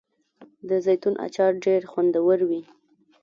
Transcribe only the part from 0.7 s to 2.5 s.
زیتون اچار ډیر خوندور